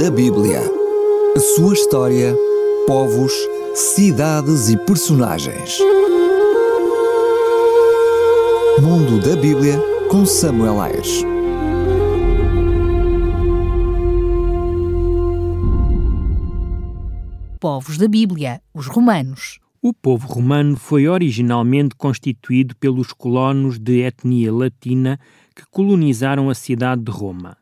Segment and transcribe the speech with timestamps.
[0.00, 0.62] da Bíblia.
[1.36, 2.34] A sua história,
[2.86, 3.34] povos,
[3.74, 5.78] cidades e personagens.
[8.80, 9.78] Mundo da Bíblia
[10.10, 11.22] com Samuel Ayres.
[17.60, 19.58] Povos da Bíblia, os romanos.
[19.82, 25.20] O povo romano foi originalmente constituído pelos colonos de etnia latina
[25.54, 27.60] que colonizaram a cidade de Roma.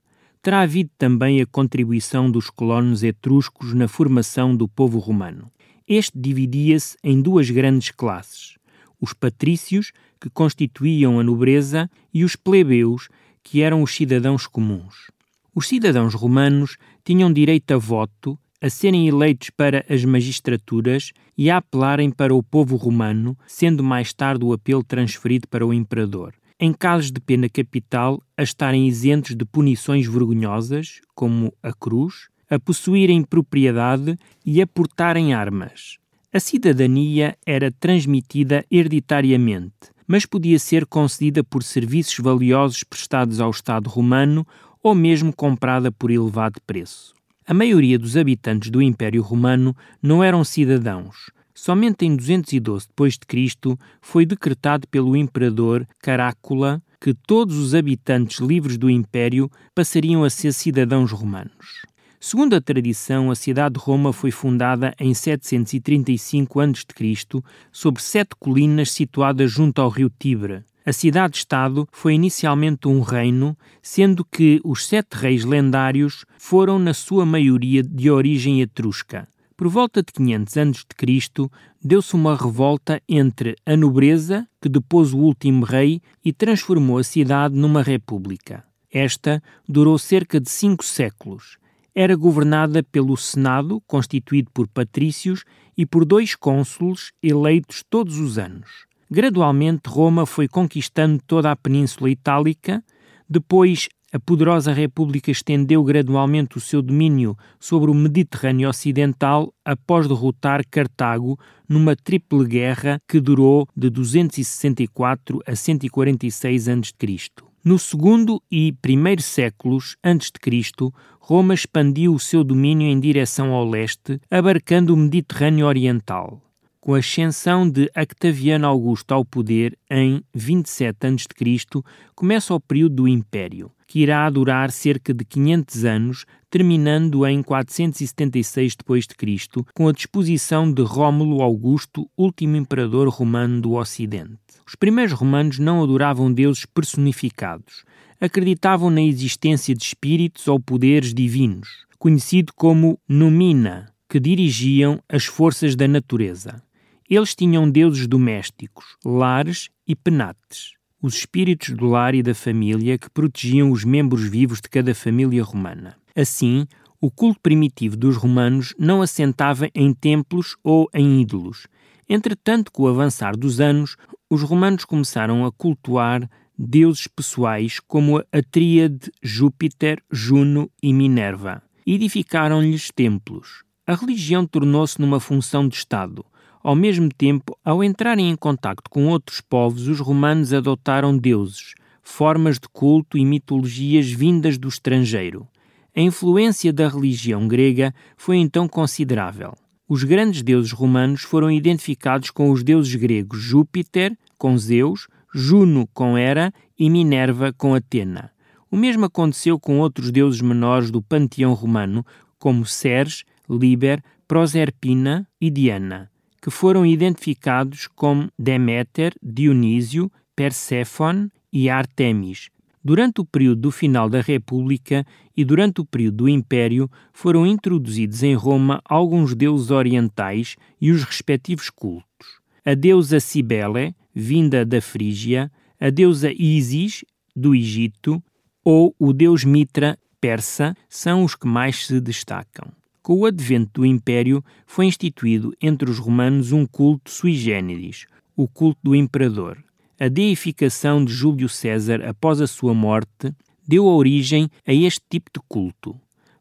[0.48, 5.52] Terá havido também a contribuição dos colonos etruscos na formação do povo romano.
[5.86, 8.56] Este dividia-se em duas grandes classes:
[8.98, 13.11] os patrícios, que constituíam a nobreza, e os plebeus,
[13.42, 15.11] que eram os cidadãos comuns.
[15.54, 21.58] Os cidadãos romanos tinham direito a voto, a serem eleitos para as magistraturas e a
[21.58, 26.32] apelarem para o povo romano, sendo mais tarde o apelo transferido para o imperador.
[26.61, 32.58] Em casos de pena capital, a estarem isentos de punições vergonhosas, como a cruz, a
[32.58, 35.98] possuírem propriedade e a portarem armas.
[36.33, 43.89] A cidadania era transmitida hereditariamente, mas podia ser concedida por serviços valiosos prestados ao Estado
[43.89, 44.45] romano
[44.83, 47.14] ou mesmo comprada por elevado preço.
[47.47, 51.31] A maioria dos habitantes do Império Romano não eram cidadãos.
[51.61, 53.77] Somente em 212 d.C.
[54.01, 60.53] foi decretado pelo imperador Carácula que todos os habitantes livres do Império passariam a ser
[60.53, 61.83] cidadãos romanos.
[62.20, 67.42] Segundo a tradição, a cidade de Roma foi fundada em 735 a.C.
[67.73, 70.62] sobre sete colinas situadas junto ao rio Tibre.
[70.86, 77.27] A cidade-estado foi inicialmente um reino, sendo que os sete reis lendários foram, na sua
[77.27, 79.27] maioria, de origem etrusca.
[79.59, 81.51] Por volta de 500 a.C.,
[81.83, 87.56] deu-se uma revolta entre a nobreza, que depôs o último rei e transformou a cidade
[87.56, 88.62] numa república.
[88.89, 91.59] Esta durou cerca de cinco séculos.
[91.92, 95.42] Era governada pelo Senado, constituído por patrícios,
[95.77, 98.86] e por dois cônsules eleitos todos os anos.
[99.11, 102.80] Gradualmente, Roma foi conquistando toda a Península Itálica,
[103.29, 110.63] depois a poderosa República estendeu gradualmente o seu domínio sobre o Mediterrâneo Ocidental após derrotar
[110.70, 111.39] Cartago
[111.69, 117.30] numa triple guerra que durou de 264 a 146 a.C.
[117.63, 123.52] No segundo e primeiro séculos antes de Cristo, Roma expandiu o seu domínio em direção
[123.52, 126.48] ao leste, abarcando o Mediterrâneo Oriental.
[126.80, 131.82] Com a ascensão de Octaviano Augusto ao poder em 27 a.C.,
[132.14, 138.76] começa o período do Império, que irá durar cerca de 500 anos, terminando em 476
[138.76, 144.38] d.C., com a disposição de Rómulo Augusto, último imperador romano do Ocidente.
[144.64, 147.84] Os primeiros romanos não adoravam deuses personificados,
[148.20, 155.74] acreditavam na existência de espíritos ou poderes divinos, conhecido como Numina, que dirigiam as forças
[155.74, 156.62] da natureza.
[157.08, 163.08] Eles tinham deuses domésticos, lares e penates, os espíritos do lar e da família que
[163.08, 165.96] protegiam os membros vivos de cada família romana.
[166.14, 166.66] Assim,
[167.00, 171.66] o culto primitivo dos romanos não assentava em templos ou em ídolos.
[172.06, 173.96] Entretanto, com o avançar dos anos,
[174.28, 181.62] os romanos começaram a cultuar deuses pessoais como a tríade Júpiter, Juno e Minerva.
[181.86, 183.64] Edificaram-lhes templos.
[183.86, 186.22] A religião tornou-se numa função de Estado
[186.62, 192.58] ao mesmo tempo, ao entrarem em contacto com outros povos, os romanos adotaram deuses, formas
[192.58, 195.46] de culto e mitologias vindas do estrangeiro.
[195.94, 199.54] A influência da religião grega foi então considerável.
[199.88, 206.16] Os grandes deuses romanos foram identificados com os deuses gregos Júpiter, com Zeus, Juno com
[206.16, 208.30] Hera e Minerva com Atena.
[208.70, 212.04] O mesmo aconteceu com outros deuses menores do panteão romano,
[212.38, 216.10] como Ceres, Liber, Proserpina e Diana
[216.41, 222.49] que foram identificados como Deméter, Dionísio, Perséfone e Artemis.
[222.82, 225.04] Durante o período do final da República
[225.37, 231.02] e durante o período do Império, foram introduzidos em Roma alguns deuses orientais e os
[231.02, 232.41] respectivos cultos.
[232.64, 235.50] A deusa Cibele, vinda da Frígia,
[235.81, 238.23] a deusa Isis, do Egito,
[238.64, 242.77] ou o deus Mitra, persa, são os que mais se destacam.
[243.08, 248.05] Com o advento do Império, foi instituído entre os romanos um culto sui generis,
[248.37, 249.56] o culto do imperador.
[249.99, 253.34] A deificação de Júlio César após a sua morte
[253.66, 255.96] deu origem a este tipo de culto.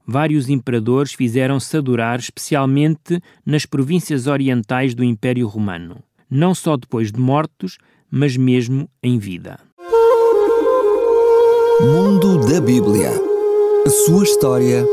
[0.06, 7.20] Vários imperadores fizeram-se adorar especialmente nas províncias orientais do Império Romano, não só depois de
[7.22, 7.78] mortos,
[8.12, 9.58] mas mesmo em vida.
[11.80, 13.12] Mundo da Bíblia.
[13.86, 14.86] A sua história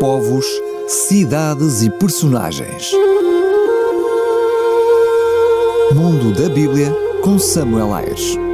[0.00, 0.46] povos,
[0.90, 2.90] cidades e personagens.
[5.94, 6.92] Mundo da Bíblia
[7.22, 8.49] com Samuel Ayres.